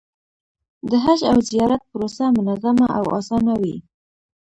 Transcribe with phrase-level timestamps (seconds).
[0.89, 3.75] د حج او زیارت پروسه منظمه او اسانه وي.